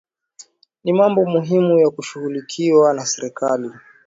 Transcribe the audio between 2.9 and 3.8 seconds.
na serikali